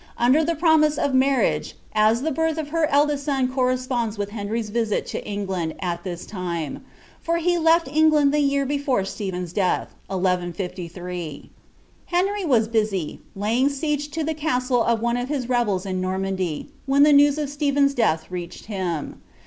[0.19, 4.71] undn the promise of marriage, as the birth of her eldest son corresponds wiib Henry's
[4.71, 6.83] visit to Eii|;land at this time;
[7.21, 11.49] for he left England tlie yar bt forc Stephen's deatti, 11 S3.'
[12.07, 17.03] Henry waa busy, laying siege to dieCMllt of one of his rebels in Normandy, when
[17.03, 19.21] the news of ^phen^s dctih reached him.